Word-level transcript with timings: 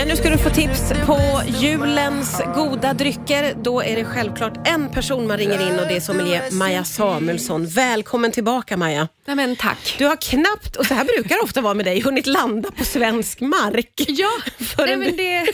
Ja, 0.00 0.06
nu 0.06 0.16
ska 0.16 0.30
du 0.30 0.38
få 0.38 0.50
tips 0.50 0.92
på 1.06 1.20
julens 1.60 2.42
goda 2.54 2.92
drycker. 2.92 3.54
Då 3.62 3.82
är 3.82 3.96
det 3.96 4.04
självklart 4.04 4.68
en 4.68 4.90
person 4.90 5.26
man 5.26 5.38
ringer 5.38 5.68
in 5.68 5.78
och 5.78 5.88
det 5.88 5.96
är 5.96 6.00
sommelier 6.00 6.50
Maja 6.50 6.84
Samuelsson. 6.84 7.66
Välkommen 7.66 8.32
tillbaka 8.32 8.76
Maja. 8.76 9.08
Nej, 9.26 9.36
men 9.36 9.56
tack. 9.56 9.94
Du 9.98 10.06
har 10.06 10.16
knappt, 10.16 10.76
och 10.76 10.86
så 10.86 10.94
här 10.94 11.04
brukar 11.04 11.36
det 11.36 11.42
ofta 11.42 11.60
vara 11.60 11.74
med 11.74 11.84
dig, 11.84 12.00
hunnit 12.00 12.26
landa 12.26 12.70
på 12.70 12.84
svensk 12.84 13.40
mark. 13.40 14.04
Ja, 14.08 14.30
nej, 14.78 14.96
men 14.96 15.16
det, 15.16 15.46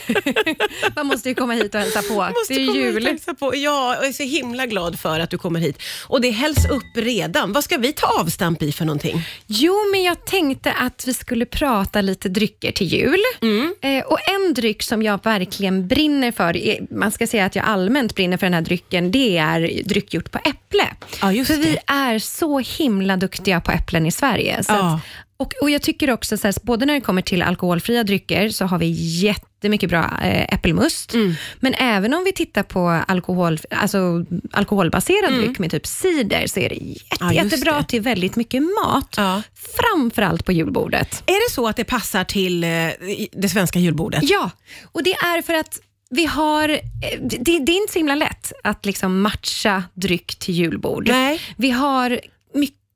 man 0.95 1.07
måste 1.07 1.29
ju 1.29 1.35
komma 1.35 1.53
hit 1.53 1.75
och 1.75 1.81
hälsa 1.81 2.01
på. 2.01 2.13
Måste 2.13 2.53
det 2.53 2.61
är 2.61 2.67
komma 2.67 2.77
hit 2.77 2.87
och 2.87 2.93
jul. 2.93 3.05
hälsa 3.05 3.33
På. 3.33 3.55
Ja, 3.55 3.95
jag 3.95 4.07
är 4.07 4.13
så 4.13 4.23
himla 4.23 4.65
glad 4.65 4.99
för 4.99 5.19
att 5.19 5.29
du 5.29 5.37
kommer 5.37 5.59
hit. 5.59 5.81
Och 6.07 6.21
det 6.21 6.29
hälls 6.29 6.69
upp 6.69 6.95
redan. 6.95 7.53
Vad 7.53 7.63
ska 7.63 7.77
vi 7.77 7.93
ta 7.93 8.07
avstamp 8.19 8.63
i 8.63 8.71
för 8.71 8.85
någonting? 8.85 9.21
Jo, 9.47 9.75
men 9.91 10.03
jag 10.03 10.25
tänkte 10.25 10.71
att 10.71 11.03
vi 11.07 11.13
skulle 11.13 11.45
prata 11.45 12.01
lite 12.01 12.29
drycker 12.29 12.71
till 12.71 12.87
jul. 12.87 13.19
Mm. 13.41 13.75
Eh, 13.81 14.05
och 14.05 14.19
En 14.29 14.36
dryck 14.53 14.83
som 14.83 15.03
jag 15.03 15.23
verkligen 15.23 15.87
brinner 15.87 16.31
för, 16.31 16.57
man 16.93 17.11
ska 17.11 17.27
säga 17.27 17.45
att 17.45 17.55
jag 17.55 17.65
allmänt 17.65 18.15
brinner 18.15 18.37
för 18.37 18.45
den 18.45 18.53
här 18.53 18.61
drycken, 18.61 19.11
det 19.11 19.37
är 19.37 19.83
dryck 19.85 20.13
gjort 20.13 20.31
på 20.31 20.37
äpple. 20.37 20.87
Ja, 21.21 21.45
för 21.45 21.53
vi 21.57 21.77
är 21.87 22.19
så 22.19 22.59
himla 22.59 23.17
duktiga 23.17 23.61
på 23.61 23.71
äpplen 23.71 24.05
i 24.05 24.11
Sverige. 24.11 24.63
Så 24.63 24.73
Ja. 24.73 24.99
Och, 25.37 25.53
och 25.61 25.69
Jag 25.69 25.81
tycker 25.81 26.11
också, 26.11 26.37
så 26.37 26.47
här, 26.47 26.55
både 26.63 26.85
när 26.85 26.93
det 26.93 27.01
kommer 27.01 27.21
till 27.21 27.41
alkoholfria 27.41 28.03
drycker, 28.03 28.49
så 28.49 28.65
har 28.65 28.79
vi 28.79 28.87
jättemycket 29.21 29.89
bra 29.89 30.19
eh, 30.23 30.53
äppelmust. 30.53 31.13
Mm. 31.13 31.33
Men 31.59 31.73
även 31.73 32.13
om 32.13 32.23
vi 32.23 32.31
tittar 32.31 32.63
på 32.63 32.87
alkohol, 33.07 33.59
alltså, 33.71 34.25
alkoholbaserad 34.51 35.33
dryck 35.33 35.59
med 35.59 35.71
typ 35.71 35.85
cider, 35.87 36.47
så 36.47 36.59
är 36.59 36.69
det 36.69 36.75
jätte, 36.75 37.03
Mm. 37.21 37.35
Ja, 37.35 37.43
jättebra 37.43 37.77
det. 37.77 37.83
till 37.87 38.01
väldigt 38.01 38.35
mycket 38.35 38.61
mat. 38.63 39.13
Ja. 39.17 39.41
Framförallt 39.77 40.45
på 40.45 40.51
julbordet. 40.51 41.23
Är 41.25 41.49
det 41.49 41.53
så 41.53 41.67
att 41.67 41.75
det 41.75 41.83
passar 41.83 42.23
till 42.23 42.63
eh, 42.63 42.69
det 43.31 43.49
svenska 43.49 43.79
julbordet? 43.79 44.23
Ja, 44.23 44.51
och 44.91 45.03
det 45.03 45.13
är 45.13 45.41
för 45.41 45.53
att 45.53 45.79
vi 46.09 46.25
har, 46.25 46.69
eh, 46.69 46.77
det, 47.21 47.37
det 47.59 47.71
är 47.71 47.77
inte 47.81 47.93
så 47.93 47.99
himla 47.99 48.15
lätt 48.15 48.51
att 48.63 48.85
liksom 48.85 49.21
matcha 49.21 49.83
dryck 49.93 50.35
till 50.39 50.53
julbord. 50.55 51.07
Nej. 51.07 51.39
Vi 51.57 51.71
har 51.71 52.19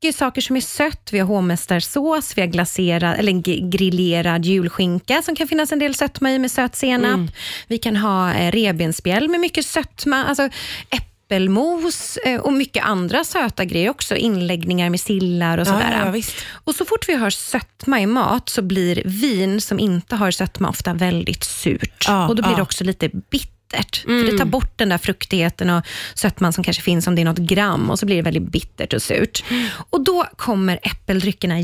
mycket 0.03 0.15
saker 0.15 0.41
som 0.41 0.55
är 0.55 0.61
sött. 0.61 1.09
Vi 1.11 1.19
har 1.19 1.27
hovmästarsås, 1.27 2.37
vi 2.37 2.41
har 2.41 2.47
glaserad, 2.47 3.19
eller 3.19 3.31
grillerad 3.69 4.45
julskinka 4.45 5.21
som 5.21 5.35
kan 5.35 5.47
finnas 5.47 5.71
en 5.71 5.79
del 5.79 5.95
sötma 5.95 6.31
i 6.31 6.39
med 6.39 6.51
söt 6.51 6.75
senap. 6.75 7.13
Mm. 7.13 7.31
Vi 7.67 7.77
kan 7.77 7.95
ha 7.95 8.33
eh, 8.33 8.51
revbensspjäll 8.51 9.29
med 9.29 9.39
mycket 9.39 9.65
sötma. 9.65 10.25
Alltså, 10.25 10.49
äppelmos 10.89 12.17
eh, 12.17 12.39
och 12.39 12.53
mycket 12.53 12.85
andra 12.85 13.23
söta 13.23 13.65
grejer 13.65 13.89
också. 13.89 14.15
Inläggningar 14.15 14.89
med 14.89 14.99
sillar 14.99 15.57
och 15.57 15.67
sådär. 15.67 16.01
ja, 16.05 16.17
ja. 16.17 16.23
Och 16.63 16.75
så 16.75 16.85
fort 16.85 17.09
vi 17.09 17.13
har 17.13 17.29
sötma 17.29 18.01
i 18.01 18.05
mat 18.05 18.49
så 18.49 18.61
blir 18.61 19.01
vin 19.05 19.61
som 19.61 19.79
inte 19.79 20.15
har 20.15 20.31
sötma 20.31 20.69
ofta 20.69 20.93
väldigt 20.93 21.43
surt. 21.43 22.05
Ja, 22.07 22.27
och 22.27 22.35
då 22.35 22.43
blir 22.43 22.55
det 22.55 22.61
också 22.61 22.83
lite 22.83 23.09
bittert. 23.09 23.60
För 24.03 24.31
det 24.31 24.37
tar 24.37 24.45
bort 24.45 24.77
den 24.77 24.89
där 24.89 24.97
fruktigheten 24.97 25.69
och 25.69 25.85
sötman 26.13 26.53
som 26.53 26.63
kanske 26.63 26.83
finns 26.83 27.07
om 27.07 27.15
det 27.15 27.21
är 27.21 27.25
något 27.25 27.37
gram 27.37 27.89
och 27.89 27.99
så 27.99 28.05
blir 28.05 28.15
det 28.15 28.21
väldigt 28.21 28.51
bittert 28.51 28.93
och 28.93 29.01
surt. 29.01 29.43
Och 29.89 30.03
då 30.03 30.25
kommer 30.35 30.79
äppeldryckerna 30.83 31.59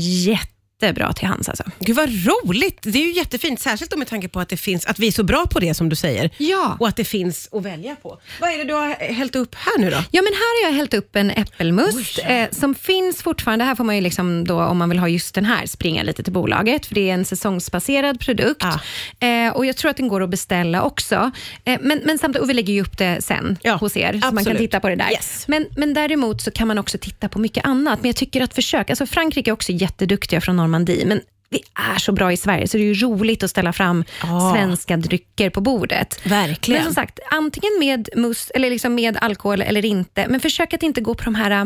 jättebra 0.82 1.12
till 1.12 1.28
hands. 1.28 1.48
Alltså. 1.48 1.64
Gud 1.80 1.96
vad 1.96 2.08
roligt! 2.08 2.78
Det 2.82 2.98
är 2.98 3.02
ju 3.02 3.12
jättefint, 3.12 3.60
särskilt 3.60 3.96
med 3.96 4.08
tanke 4.08 4.28
på 4.28 4.40
att, 4.40 4.48
det 4.48 4.56
finns, 4.56 4.86
att 4.86 4.98
vi 4.98 5.06
är 5.06 5.12
så 5.12 5.22
bra 5.22 5.46
på 5.50 5.60
det 5.60 5.74
som 5.74 5.88
du 5.88 5.96
säger. 5.96 6.30
Ja. 6.38 6.76
Och 6.80 6.88
att 6.88 6.96
det 6.96 7.04
finns 7.04 7.48
att 7.52 7.62
välja 7.62 7.96
på. 7.96 8.20
Vad 8.40 8.50
är 8.50 8.58
det 8.58 8.64
du 8.64 8.74
har 8.74 8.88
hällt 8.88 9.36
upp 9.36 9.54
här 9.54 9.78
nu 9.78 9.90
då? 9.90 9.96
Ja, 10.10 10.22
men 10.22 10.32
här 10.32 10.64
har 10.64 10.70
jag 10.70 10.76
hällt 10.76 10.94
upp 10.94 11.16
en 11.16 11.30
äppelmust 11.30 12.18
eh, 12.24 12.44
som 12.50 12.74
finns 12.74 13.22
fortfarande. 13.22 13.64
Här 13.64 13.74
får 13.74 13.84
man 13.84 13.94
ju 13.96 14.00
liksom 14.00 14.44
då, 14.44 14.62
om 14.62 14.78
man 14.78 14.88
vill 14.88 14.98
ha 14.98 15.08
just 15.08 15.34
den 15.34 15.44
här, 15.44 15.66
springa 15.66 16.02
lite 16.02 16.22
till 16.22 16.32
bolaget, 16.32 16.86
för 16.86 16.94
det 16.94 17.10
är 17.10 17.14
en 17.14 17.24
säsongsbaserad 17.24 18.20
produkt. 18.20 18.64
Ah. 18.64 19.26
Eh, 19.26 19.52
och 19.52 19.66
Jag 19.66 19.76
tror 19.76 19.90
att 19.90 19.96
den 19.96 20.08
går 20.08 20.22
att 20.22 20.30
beställa 20.30 20.82
också. 20.82 21.30
Eh, 21.64 21.78
men, 21.80 22.00
men 22.04 22.18
samtidigt, 22.18 22.42
och 22.42 22.50
vi 22.50 22.54
lägger 22.54 22.72
ju 22.72 22.80
upp 22.82 22.98
det 22.98 23.22
sen 23.22 23.58
Ja, 23.62 23.76
hos 23.76 23.96
er, 23.96 24.20
så 24.22 24.34
man 24.34 24.44
kan 24.44 24.56
titta 24.56 24.80
på 24.80 24.88
det 24.88 24.96
där. 24.96 25.10
Yes. 25.10 25.44
Men, 25.48 25.66
men 25.76 25.94
däremot 25.94 26.42
så 26.42 26.50
kan 26.50 26.68
man 26.68 26.78
också 26.78 26.98
titta 26.98 27.28
på 27.28 27.38
mycket 27.38 27.64
annat. 27.66 28.02
Men 28.02 28.08
jag 28.08 28.16
tycker 28.16 28.40
att 28.40 28.54
försök, 28.54 28.90
alltså 28.90 29.06
Frankrike 29.06 29.50
är 29.50 29.52
också 29.52 29.72
jätteduktiga 29.72 30.40
från 30.40 30.56
Normandie, 30.68 31.04
men 31.06 31.20
vi 31.50 31.62
är 31.94 31.98
så 31.98 32.12
bra 32.12 32.32
i 32.32 32.36
Sverige, 32.36 32.68
så 32.68 32.76
det 32.76 32.82
är 32.82 32.94
ju 32.94 32.94
roligt 32.94 33.42
att 33.42 33.50
ställa 33.50 33.72
fram 33.72 34.04
Ja. 34.22 34.54
svenska 34.54 34.96
drycker 34.96 35.50
på 35.50 35.60
bordet. 35.60 36.26
Verkligen. 36.26 36.78
Men 36.78 36.84
som 36.86 36.94
sagt, 36.94 37.18
antingen 37.30 37.70
med 37.80 38.08
must 38.16 38.50
eller 38.50 38.70
liksom 38.70 38.94
med 38.94 39.16
alkohol 39.20 39.60
eller 39.62 39.84
inte. 39.84 40.26
Men 40.28 40.40
försök 40.40 40.74
att 40.74 40.82
inte 40.82 41.00
gå 41.00 41.14
på 41.14 41.24
de 41.24 41.34
här... 41.34 41.50
äh, 41.50 41.64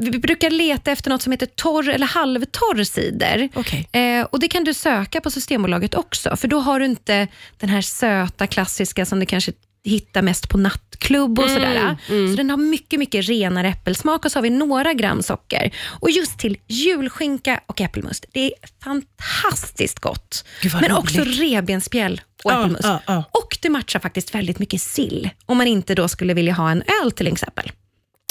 Vi 0.00 0.18
brukar 0.18 0.50
leta 0.50 0.90
efter 0.90 1.10
något 1.10 1.22
som 1.22 1.32
heter 1.32 1.46
torr 1.46 1.88
eller 1.88 2.06
halvtorr 2.06 2.84
cider. 2.84 3.48
Okej. 3.54 3.88
Eh, 3.92 4.24
och 4.24 4.40
Det 4.40 4.48
kan 4.48 4.64
du 4.64 4.74
söka 4.74 5.20
på 5.20 5.30
Systembolaget 5.30 5.94
också, 5.94 6.36
för 6.36 6.48
då 6.48 6.58
har 6.58 6.80
du 6.80 6.86
inte 6.86 7.28
den 7.56 7.68
här 7.70 7.80
söta 7.82 8.46
klassiska 8.46 9.06
som 9.06 9.20
du 9.20 9.26
kanske 9.26 9.52
hittar 9.84 10.22
mest 10.22 10.48
på 10.48 10.58
nattklubb 10.58 11.38
och 11.38 11.50
sådär. 11.50 11.96
Så 12.06 12.36
den 12.36 12.50
har 12.50 12.56
mycket, 12.56 12.98
mycket 12.98 13.28
renare 13.28 13.68
äppelsmak 13.68 14.24
och 14.24 14.32
så 14.32 14.38
har 14.38 14.42
vi 14.42 14.50
några 14.50 14.92
gram 14.92 15.22
socker. 15.22 15.74
Och 16.00 16.10
just 16.10 16.38
till 16.38 16.56
julskinka 16.66 17.60
och 17.66 17.80
äppelmust, 17.80 18.24
det 18.32 18.40
är 18.46 18.52
fantastiskt 18.84 19.98
gott. 19.98 20.44
Men 20.62 20.72
roligt. 20.72 20.92
också 20.98 21.20
revbensspjäll 21.24 22.20
och 22.44 22.52
Ja, 22.52 22.60
äppelmust. 22.60 22.84
ja, 22.84 23.02
ja. 23.06 23.24
Och 23.32 23.58
det 23.62 23.68
matchar 23.70 24.00
faktiskt 24.00 24.34
väldigt 24.34 24.58
mycket 24.58 24.82
sill, 24.82 25.30
om 25.46 25.58
man 25.58 25.66
inte 25.66 25.94
då 25.94 26.08
skulle 26.08 26.34
vilja 26.34 26.52
ha 26.52 26.70
en 26.70 26.82
öl 27.02 27.12
till 27.12 27.26
exempel. 27.26 27.70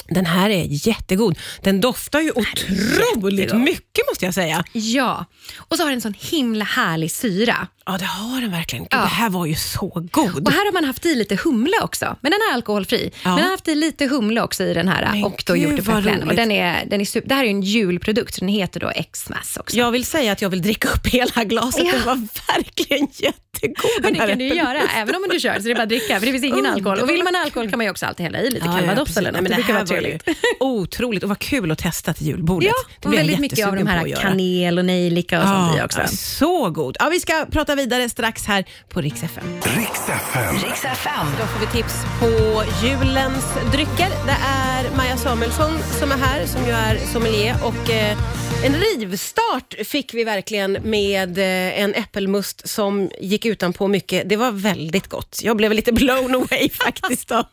Den 0.10 0.26
här 0.26 0.50
är 0.50 0.66
jättegod. 0.88 1.38
Den 1.62 1.82
doftar 1.82 2.20
ju 2.20 2.32
otroligt 2.32 3.40
jättegod. 3.40 3.62
mycket 3.62 4.08
måste 4.10 4.26
jag 4.26 4.34
säga. 4.34 4.64
Ja, 4.72 5.26
och 5.58 5.78
så 5.78 5.84
har 5.84 5.90
den 5.90 5.98
en 5.98 6.02
sån 6.02 6.14
himla 6.20 6.66
härlig 6.66 7.12
syra. 7.12 7.68
Ja, 7.86 7.98
det 7.98 8.06
har 8.06 8.42
den 8.42 8.52
verkligen. 8.52 8.88
Ja. 8.90 8.98
Det 8.98 9.08
här 9.08 9.30
var 9.30 9.46
ju 9.46 9.56
så 9.56 10.08
god. 10.12 10.48
Och 10.48 10.52
här 10.54 10.66
har 10.66 10.72
man 10.74 10.84
haft 10.84 11.06
i 11.06 11.16
lite 11.16 11.36
humle 11.36 11.78
också, 11.84 12.16
men 12.22 12.32
den 12.32 12.40
är 12.50 12.54
alkoholfri. 12.54 13.12
Ja. 13.24 13.36
Men 13.36 13.44
har 13.44 13.52
haft 13.52 13.68
i 13.68 13.76
lite 13.76 14.06
humle 14.08 14.42
också 14.42 14.64
i 14.64 14.74
den 14.74 14.88
här 14.88 15.10
Men 15.14 15.24
och 15.24 15.44
då 15.48 15.56
gjort 15.56 15.76
det 15.76 15.84
på. 15.84 15.92
Och 16.28 16.36
den 16.36 16.52
är, 16.52 16.86
den 16.86 17.02
är 17.02 17.06
super, 17.06 17.30
det 17.30 17.36
här 17.36 17.44
är 17.44 17.50
en 17.50 17.62
julprodukt, 17.62 18.34
så 18.36 18.40
den 18.40 18.50
heter 18.50 18.80
då 18.80 18.92
Xmas 19.12 19.58
också. 19.58 19.78
Jag 19.78 19.92
vill 19.92 20.06
säga 20.06 20.32
att 20.32 20.42
jag 20.42 20.50
vill 20.50 20.62
dricka 20.62 20.88
upp 20.90 21.08
hela 21.08 21.44
glaset. 21.44 21.86
Ja. 21.86 21.92
Den 21.92 22.06
var 22.06 22.28
verkligen 22.56 23.08
jättegod. 23.14 23.78
Men 24.02 24.14
det 24.14 24.20
kan 24.20 24.38
du 24.38 24.46
göra, 24.48 24.82
även 24.96 25.16
om 25.16 25.26
du 25.32 25.40
kör, 25.40 25.54
så 25.56 25.60
det 25.62 25.72
är 25.72 25.76
bara 25.76 25.84
att 25.84 25.90
dricka, 25.90 26.20
för 26.20 26.26
det 26.26 26.32
finns 26.32 26.44
ingen 26.44 26.58
Underbart. 26.58 26.78
alkohol. 26.78 27.00
Och 27.00 27.10
vill 27.10 27.24
man 27.24 27.36
ha 27.36 27.42
alkohol 27.44 27.70
kan 27.70 27.80
man 27.80 27.86
ju 27.86 27.92
också 27.92 28.06
alltid 28.06 28.24
hälla 28.24 28.40
i 28.42 28.50
lite 28.50 28.66
calvados 28.66 28.98
precis. 29.00 29.18
eller 29.18 29.32
något. 29.32 29.42
men 29.42 29.50
Det 29.50 29.56
brukar 29.56 29.74
här 29.74 29.86
vara 29.86 29.97
trevligt. 30.02 30.38
Otroligt 30.60 31.24
och 31.24 31.30
vad 31.30 31.40
kul 31.40 31.72
att 31.72 31.78
testa 31.78 32.14
till 32.14 32.28
julbordet. 32.28 32.68
Ja, 32.70 32.94
Det 33.00 33.08
och 33.08 33.14
väldigt 33.14 33.40
mycket 33.40 33.68
av 33.68 33.76
de 33.76 33.88
här 33.88 34.16
kanel 34.16 34.80
och 34.80 34.86
nejlika 34.86 35.42
och 35.42 35.48
sånt 35.48 35.78
i 35.78 35.82
också. 35.82 36.18
Så 36.18 36.70
god. 36.70 36.98
Ja, 37.00 37.10
vi 37.10 37.20
ska 37.20 37.46
prata 37.52 37.76
vidare 37.76 38.10
strax 38.10 38.46
här 38.46 38.66
på 38.90 39.02
Rix 39.02 39.24
FM. 39.24 39.44
Riks 39.64 40.86
FM. 40.86 41.26
Då 41.40 41.46
får 41.46 41.60
vi 41.60 41.72
tips 41.72 41.96
på 42.20 42.64
julens 42.86 43.46
drycker. 43.72 44.10
Det 44.26 44.38
är 44.48 44.98
Maja 44.98 45.18
Samuelsson 45.18 45.80
som 46.00 46.12
är 46.12 46.18
här, 46.18 46.46
som 46.46 46.66
ju 46.66 46.72
är 46.72 46.98
sommelier. 47.14 47.56
Och, 47.64 47.90
eh, 47.90 48.18
en 48.64 48.76
rivstart 48.76 49.76
fick 49.86 50.14
vi 50.14 50.24
verkligen 50.24 50.72
med 50.72 51.38
eh, 51.38 51.82
en 51.82 51.94
äppelmust 51.94 52.70
som 52.70 53.10
gick 53.20 53.46
utanpå 53.46 53.88
mycket. 53.88 54.30
Det 54.30 54.36
var 54.36 54.52
väldigt 54.52 55.08
gott. 55.08 55.40
Jag 55.44 55.58
blev 55.58 55.74
lite 55.74 55.92
blown 55.92 56.36
away 56.36 56.70
faktiskt. 56.86 57.28
Då. 57.28 57.44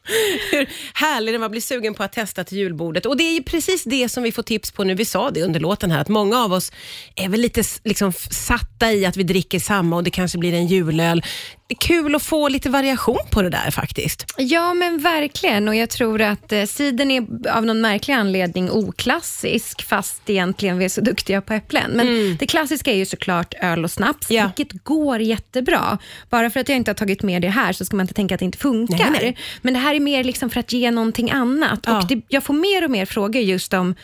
Hur 0.51 0.69
härlig 0.95 1.35
den 1.35 1.41
var, 1.41 1.49
blir 1.49 1.61
sugen 1.61 1.95
på 1.95 2.03
att 2.03 2.13
testa 2.13 2.34
till 2.43 2.59
julbordet. 2.59 3.07
Och 3.07 3.17
det 3.17 3.25
är 3.25 3.33
ju 3.33 3.43
precis 3.43 3.85
det 3.85 4.09
som 4.09 4.23
vi 4.23 4.33
får 4.33 4.43
tips 4.43 4.71
på 4.71 4.85
nu. 4.85 4.95
Vi 4.95 5.05
sa 5.05 5.31
det 5.31 5.43
under 5.43 5.61
låten 5.61 5.91
här, 5.91 6.01
att 6.01 6.09
många 6.09 6.45
av 6.45 6.53
oss 6.53 6.73
är 7.15 7.29
väl 7.29 7.41
lite 7.41 7.63
liksom, 7.85 8.13
satta 8.31 8.93
i 8.93 9.07
att 9.07 9.17
vi 9.17 9.23
dricker 9.23 9.59
samma 9.59 9.97
och 9.97 10.05
det 10.05 10.11
kanske 10.11 10.39
blir 10.39 10.55
en 10.55 10.67
julöl. 10.67 11.23
Det 11.67 11.75
är 11.75 11.79
kul 11.79 12.15
att 12.15 12.23
få 12.23 12.49
lite 12.49 12.71
variation 12.71 13.19
på 13.31 13.43
det 13.43 13.51
där 13.51 13.71
faktiskt. 13.71 14.25
Ja, 14.39 14.75
men 14.75 14.99
verkligen. 14.99 15.69
Och 15.69 15.75
Jag 15.77 15.91
tror 15.91 16.23
att 16.23 16.53
eh, 16.53 16.65
cidern 16.65 17.11
är 17.11 17.49
av 17.51 17.67
någon 17.67 17.81
märklig 17.81 18.15
anledning 18.15 18.71
oklassisk, 18.71 19.83
fast 19.83 20.31
egentligen 20.31 20.79
vi 20.79 20.85
är 20.85 20.89
så 20.89 21.01
duktiga 21.01 21.41
på 21.41 21.55
äpplen. 21.55 21.91
Men 21.91 22.37
det 22.37 22.47
klassiska 22.47 22.93
är 22.93 22.97
ju 22.97 23.07
såklart 23.07 23.55
öl 23.61 23.85
och 23.85 23.91
snaps, 23.91 24.31
Ja. 24.31 24.45
vilket 24.57 24.85
går 24.85 25.21
jättebra. 25.21 25.99
Bara 26.31 26.51
för 26.51 26.61
att 26.61 26.69
jag 26.69 26.77
inte 26.77 26.91
har 26.91 26.95
tagit 26.97 27.23
med 27.23 27.43
det 27.43 27.49
här 27.49 27.73
så 27.73 27.85
ska 27.85 27.97
man 27.97 28.05
inte 28.05 28.15
tänka 28.15 28.35
att 28.35 28.39
det 28.39 28.45
inte 28.45 28.59
funkar. 28.59 28.97
Nej, 29.11 29.21
nej. 29.23 29.37
Men 29.63 29.75
det 29.75 29.81
här 29.81 29.95
är 29.95 30.01
mer 30.01 30.25
liksom 30.25 30.51
för 30.51 30.61
att 30.61 30.73
ge 30.73 30.91
någonting 30.91 31.31
annat. 31.31 31.81
Ja. 31.87 31.99
Och 32.03 32.09
det, 32.09 32.21
jag 32.29 32.43
får 32.45 32.55
mer 32.55 32.85
och 32.85 32.91
mer 32.91 33.07
frågor 33.07 33.43
just 33.43 33.75
om 33.75 33.95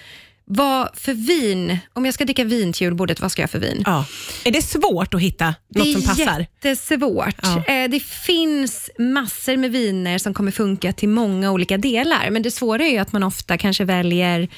vad 0.53 0.89
för 0.95 1.15
vin, 1.15 1.79
om 1.93 2.05
jag 2.05 2.15
ska 2.15 2.25
dricka 2.25 2.45
vin 2.45 2.73
till 2.73 2.85
julbordet, 2.85 3.21
vad 3.21 3.33
ska 3.33 3.43
jag 3.43 3.51
för 3.51 3.59
vin? 3.59 3.83
Ja. 3.87 4.05
Är 4.45 4.51
det 4.51 4.63
svårt 4.63 5.15
att 5.15 5.21
hitta 5.21 5.55
något 5.75 5.93
som 5.93 6.03
passar? 6.03 6.47
Det 6.61 6.69
är 6.69 6.71
jättesvårt. 6.71 7.35
Ja. 7.43 7.65
Eh, 7.75 7.91
Det 7.91 8.01
finns 8.03 8.91
massor 8.99 9.57
med 9.57 9.73
viner 9.73 10.19
som 10.19 10.35
kommer 10.35 10.51
funka 10.51 10.93
till 10.93 11.09
många 11.09 11.51
olika 11.53 11.79
delar, 11.79 12.31
men 12.31 12.43
det 12.43 12.51
svåra 12.51 12.85
är 12.85 13.01
att 13.01 13.13
man 13.13 13.23
ofta 13.23 13.59
kanske 13.59 13.85
väljer 13.85 14.49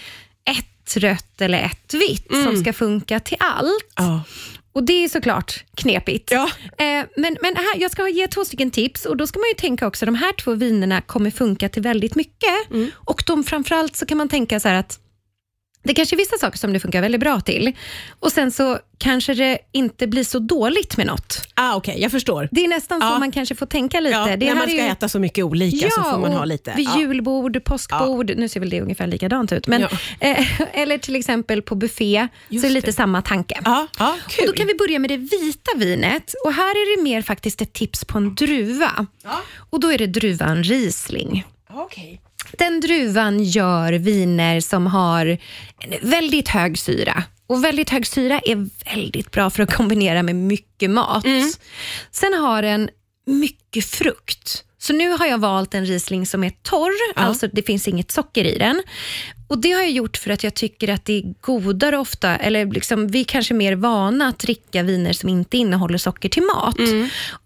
ett 0.50 0.96
rött 0.96 1.40
eller 1.40 1.58
ett 1.62 1.94
vitt 1.94 2.26
som 2.44 2.56
ska 2.56 2.72
funka 2.72 3.20
till 3.20 3.36
allt. 3.40 3.98
Mm. 3.98 4.10
Ja. 4.12 4.22
Och 4.74 4.82
Det 4.82 5.04
är 5.04 5.08
såklart 5.08 5.64
knepigt. 5.74 6.30
Ja. 6.30 6.50
Eh, 6.78 7.04
Men, 7.16 7.36
men 7.42 7.56
här, 7.56 7.80
jag 7.80 7.90
ska 7.90 8.08
ge 8.08 8.28
två 8.28 8.44
stycken 8.44 8.70
tips 8.70 9.04
och 9.04 9.16
då 9.16 9.26
ska 9.26 9.38
man 9.38 9.48
ju 9.48 9.54
tänka 9.54 9.86
också 9.86 10.06
de 10.06 10.14
här 10.14 10.32
två 10.32 10.54
vinerna 10.54 11.00
kommer 11.00 11.30
funka 11.30 11.68
till 11.68 11.82
väldigt 11.82 12.14
mycket. 12.14 12.70
Mm. 12.70 12.90
Och 12.94 13.22
de 13.26 13.44
framförallt 13.44 13.96
så 13.96 14.06
kan 14.06 14.18
man 14.18 14.28
tänka 14.28 14.60
så 14.60 14.68
här 14.68 14.74
att 14.74 14.98
Det 15.84 15.94
kanske 15.94 16.16
är 16.16 16.18
vissa 16.18 16.38
saker 16.38 16.58
som 16.58 16.72
det 16.72 16.80
funkar 16.80 17.00
väldigt 17.02 17.20
bra 17.20 17.40
till 17.40 17.72
och 18.20 18.32
sen 18.32 18.50
så 18.52 18.78
kanske 18.98 19.34
det 19.34 19.58
inte 19.72 20.06
blir 20.06 20.24
så 20.24 20.38
dåligt 20.38 20.96
med 20.96 21.06
något. 21.06 21.48
Ah, 21.54 21.74
Okej, 21.74 21.96
jag 22.00 22.10
förstår. 22.10 22.48
Det 22.52 22.64
är 22.64 22.68
nästan 22.68 23.00
så 23.00 23.06
Ja. 23.06 23.18
man 23.18 23.32
kanske 23.32 23.54
får 23.54 23.66
tänka 23.66 24.00
lite. 24.00 24.16
Ja, 24.16 24.36
det 24.36 24.46
när 24.46 24.54
man 24.54 24.62
ska 24.62 24.72
ju- 24.76 24.80
äta 24.88 25.08
så 25.08 25.18
mycket 25.18 25.44
olika 25.44 25.90
så 25.90 26.02
får 26.02 26.10
man 26.18 26.24
och 26.32 26.38
ha 26.38 26.44
lite. 26.44 26.72
Vid 26.76 26.86
Ja. 26.88 26.98
julbord, 27.00 27.64
påskbord, 27.64 28.32
nu 28.36 28.48
ser 28.48 28.60
väl 28.60 28.70
det 28.70 28.80
ungefär 28.80 29.06
likadant 29.06 29.52
ut, 29.52 29.66
men, 29.66 29.80
Ja. 29.80 29.88
eh, 30.20 30.60
eller 30.72 30.98
till 30.98 31.16
exempel 31.16 31.62
på 31.62 31.74
buffé, 31.74 32.28
så 32.48 32.54
Just 32.54 32.64
är 32.64 32.68
det 32.68 32.74
lite 32.74 32.86
det. 32.86 32.92
samma 32.92 33.22
tanke. 33.22 33.60
Ja, 33.64 33.86
ja, 33.98 34.16
Och 34.26 34.30
kul. 34.32 34.46
då 34.46 34.52
kan 34.52 34.66
vi 34.66 34.74
börja 34.74 34.98
med 34.98 35.10
det 35.10 35.16
vita 35.16 35.70
vinet 35.76 36.34
och 36.44 36.52
här 36.52 36.70
är 36.70 36.96
det 36.96 37.02
mer 37.02 37.22
faktiskt 37.22 37.62
ett 37.62 37.72
tips 37.72 38.04
på 38.04 38.18
en 38.18 38.34
druva. 38.34 39.06
Ja. 39.24 39.40
Och 39.70 39.80
då 39.80 39.92
är 39.92 39.98
det 39.98 40.06
druvan 40.06 40.62
Riesling. 40.64 41.44
Okej. 41.74 42.20
Den 42.50 42.80
druvan 42.80 43.44
gör 43.44 43.92
viner 43.92 44.60
som 44.60 44.86
har 44.86 45.38
väldigt 46.02 46.48
hög 46.48 46.78
syra. 46.78 47.24
Och 47.46 47.64
väldigt 47.64 47.90
hög 47.90 48.06
syra 48.06 48.40
är 48.44 48.68
väldigt 48.94 49.30
bra 49.30 49.50
för 49.50 49.62
att 49.62 49.74
kombinera 49.74 50.22
med 50.22 50.36
mycket 50.36 50.90
mat. 50.90 51.24
Mm. 51.24 51.52
Sen 52.10 52.34
har 52.34 52.62
den 52.62 52.90
mycket 53.26 53.84
frukt. 53.86 54.64
Så 54.78 54.92
nu 54.92 55.10
har 55.10 55.26
jag 55.26 55.38
valt 55.38 55.74
en 55.74 55.86
Riesling 55.86 56.26
som 56.26 56.44
är 56.44 56.50
torr, 56.50 56.92
alltså 57.14 57.48
det 57.52 57.62
finns 57.62 57.88
inget 57.88 58.10
socker 58.10 58.44
i 58.44 58.58
den. 58.58 58.82
Och 59.52 59.58
Det 59.58 59.70
har 59.72 59.80
jag 59.80 59.90
gjort 59.90 60.16
för 60.16 60.30
att 60.30 60.44
jag 60.44 60.54
tycker 60.54 60.88
att 60.88 61.04
det 61.04 61.18
är 61.18 61.34
godare 61.40 61.98
ofta, 61.98 62.36
eller 62.36 62.66
liksom, 62.66 63.08
vi 63.08 63.20
är 63.20 63.24
kanske 63.24 63.54
mer 63.54 63.76
vana 63.76 64.28
att 64.28 64.38
dricka 64.38 64.82
viner 64.82 65.12
som 65.12 65.28
inte 65.28 65.56
innehåller 65.56 65.98
socker 65.98 66.28
till 66.28 66.42
mat. 66.42 66.76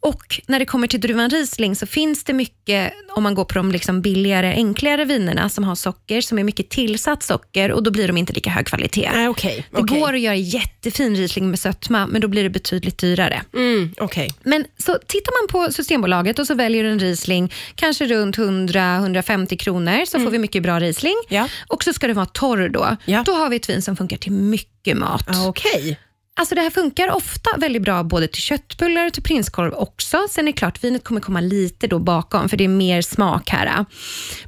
Och 0.01 0.41
när 0.47 0.59
det 0.59 0.65
kommer 0.65 0.87
till 0.87 1.01
druvan 1.01 1.31
Riesling 1.31 1.77
så 1.77 1.87
finns 1.87 2.25
det 2.25 2.33
mycket, 2.33 2.93
om 3.15 3.23
man 3.23 3.35
går 3.35 3.45
på 3.45 3.55
de 3.55 3.73
liksom 3.73 4.03
billigare, 4.03 4.53
enklare 4.53 5.05
vinerna 5.05 5.49
som 5.49 5.65
har 5.65 5.75
socker, 5.75 6.21
som 6.21 6.39
är 6.39 6.45
mycket 6.45 6.69
tillsatt 6.69 7.23
socker 7.23 7.73
och 7.73 7.83
då 7.83 7.91
blir 7.91 8.07
de 8.09 8.17
inte 8.17 8.33
lika 8.33 8.51
hög 8.51 8.67
kvalitet. 8.67 9.11
Nej, 9.15 9.29
okej. 9.29 9.67
Det 9.71 9.79
okej. 9.79 10.01
går 10.01 10.15
att 10.15 10.21
göra 10.21 10.37
jättefin 10.37 11.17
Riesling 11.17 11.51
med 11.51 11.59
sötma, 11.59 12.07
men 12.07 12.21
då 12.21 12.29
blir 12.29 12.43
det 12.43 12.51
betydligt 12.51 12.99
dyrare. 12.99 13.43
Mm, 13.55 13.95
okej. 13.99 14.31
Men 14.43 14.65
så 14.79 14.99
tittar 15.07 15.43
man 15.43 15.67
på 15.67 15.73
Systembolaget 15.73 16.39
och 16.39 16.47
så 16.47 16.55
väljer 16.55 16.85
du 16.85 16.91
en 16.91 16.99
Riesling, 16.99 17.53
kanske 17.75 18.07
runt 18.07 18.37
100-150 18.37 19.57
kronor, 19.57 20.05
så 20.05 20.21
får 20.21 20.31
vi 20.31 20.39
mycket 20.39 20.63
bra 20.63 20.81
Riesling. 20.81 21.17
Ja. 21.29 21.49
Och 21.69 21.85
så 21.85 21.96
ska 21.97 22.07
det 22.07 22.13
vara 22.15 22.27
torr 22.27 22.69
då. 22.69 22.97
Ja. 23.05 23.23
Då 23.27 23.33
har 23.33 23.49
vi 23.51 23.57
ett 23.57 23.69
vin 23.69 23.83
som 23.83 23.97
funkar 23.97 24.17
till 24.17 24.33
mycket 24.33 24.97
mat. 24.97 25.25
Ja, 25.29 25.49
okej. 25.49 25.99
Alltså 26.39 26.55
det 26.55 26.61
här 26.61 26.71
funkar 26.71 27.11
ofta 27.11 27.51
väldigt 27.59 27.83
bra 27.83 28.03
både 28.03 28.29
till 28.29 28.43
köttbullar 28.43 29.07
och 29.07 29.13
till 29.13 29.23
prinskorv 29.23 29.73
också. 29.75 30.27
Sen 30.31 30.49
är 30.49 30.53
det 30.53 30.59
klart, 30.59 30.85
vinet 30.85 31.05
kommer 31.05 31.21
komma 31.21 31.41
lite 31.41 31.87
då 31.87 31.99
bakom 31.99 32.49
för 32.49 32.57
det 32.57 32.65
är 32.65 32.69
mer 32.69 33.03
smak 33.03 33.51
här. 33.51 33.85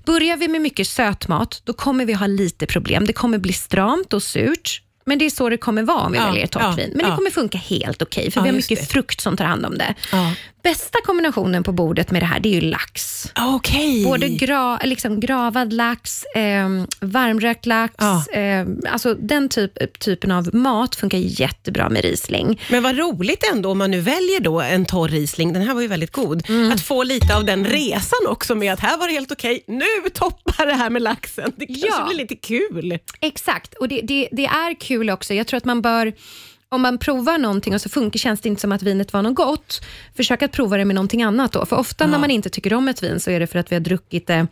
Börjar 0.05 0.37
vi 0.37 0.49
med 0.49 0.61
mycket 0.61 0.89
sötmat, 0.89 1.61
då 1.65 1.73
kommer 1.73 2.05
vi 2.05 2.13
ha 2.13 2.27
lite 2.27 2.67
problem. 2.67 3.07
Det 3.07 3.13
kommer 3.13 3.39
bli 3.39 3.53
stramt 3.53 4.13
och 4.13 4.23
surt. 4.23 4.83
Men 5.05 5.19
det 5.19 5.25
är 5.27 5.31
så 5.31 5.49
det 5.49 5.57
kommer 5.57 5.83
vara 5.83 6.01
om 6.01 6.13
vi 6.13 6.19
Ja, 6.19 6.27
väljer 6.27 6.45
ett 6.45 6.51
torrt 6.53 6.63
ja, 6.63 6.71
vin. 6.71 6.91
Men 6.95 7.05
det 7.05 7.11
ja. 7.11 7.17
kommer 7.17 7.31
funka 7.31 7.59
helt 7.59 8.03
okej, 8.03 8.31
för 8.31 8.41
Ja, 8.41 8.43
vi 8.45 8.49
har 8.49 8.57
mycket 8.57 8.81
det. 8.81 8.87
frukt 8.87 9.21
som 9.21 9.37
tar 9.37 9.45
hand 9.45 9.67
om 9.67 9.79
det. 9.79 9.95
Bästa 10.69 10.99
kombinationen 11.05 11.63
på 11.63 11.73
bordet 11.73 12.11
med 12.11 12.23
det 12.23 12.27
här, 12.27 12.41
det 12.41 12.49
är 12.49 12.53
ju 12.55 12.61
lax. 12.61 13.25
Okej. 13.39 14.05
Både 14.05 14.29
gra, 14.29 14.79
liksom 14.79 15.21
gravad 15.21 15.73
lax, 15.73 16.25
eh, 16.25 16.69
varmrökt 17.01 17.67
lax, 17.67 17.95
Ja. 17.99 18.25
eh, 18.33 18.67
alltså 18.91 19.15
den 19.15 19.49
typ, 19.49 19.99
typen 19.99 20.31
av 20.31 20.55
mat 20.55 20.97
funkar 20.97 21.19
jättebra 21.19 21.89
med 21.89 22.03
Riesling. 22.03 22.61
Men 22.71 22.83
vad 22.83 22.99
roligt 22.99 23.45
ändå 23.53 23.71
om 23.71 23.79
man 23.79 23.91
nu 23.91 24.01
väljer 24.01 24.41
då 24.41 24.61
en 24.61 24.85
torr 24.85 25.09
Riesling, 25.09 25.53
den 25.53 25.63
här 25.63 25.75
var 25.75 25.81
ju 25.83 25.89
väldigt 25.89 26.13
god, 26.13 26.49
Mm. 26.49 26.73
att 26.73 26.81
få 26.81 27.03
lite 27.03 27.37
av 27.37 27.45
den 27.45 27.65
resan 27.65 28.27
också 28.29 28.55
med 28.55 28.73
att 28.73 28.81
här 28.81 28.99
var 28.99 29.07
det 29.09 29.13
helt 29.13 29.33
okej, 29.33 29.65
nu 29.67 30.11
toppar 30.15 30.67
det 30.67 30.75
här 30.75 30.91
med 30.91 31.03
laxen. 31.03 31.53
Det 31.57 31.67
kanske 31.67 31.87
Ja. 31.89 32.07
blir 32.09 32.17
lite 32.17 32.37
kul. 32.37 32.99
Exakt, 33.21 33.75
och 33.75 33.89
det, 33.89 34.01
det, 34.01 34.29
det 34.33 34.47
är 34.47 34.81
kul 34.81 35.11
också. 35.11 35.35
Jag 35.35 35.47
tror 35.47 35.59
att 35.59 35.65
man 35.65 35.83
bör, 35.83 36.13
om 36.71 36.83
man 36.83 36.99
provar 36.99 37.39
någonting 37.39 37.75
och 37.75 37.81
så 37.81 37.89
funkar, 37.89 38.19
känns 38.19 38.41
det 38.41 38.49
inte 38.49 38.61
som 38.61 38.73
att 38.73 38.83
vinet 38.83 39.13
var 39.13 39.23
något 39.23 39.35
gott, 39.35 39.81
försök 40.17 40.43
att 40.43 40.53
prova 40.53 40.77
det 40.77 40.85
med 40.85 40.95
någonting 40.95 41.23
annat 41.23 41.53
då. 41.53 41.67
För 41.67 41.77
ofta 41.77 42.07
när 42.07 42.19
man 42.19 42.31
inte 42.31 42.51
tycker 42.51 42.75
om 42.75 42.89
ett 42.89 43.03
vin 43.03 43.21
så 43.21 43.31
är 43.31 43.41
det 43.41 43.47
för 43.47 43.59
att 43.59 43.73
vi 43.73 43.77
har 43.77 43.81
druckit 43.81 44.27
det 44.27 44.47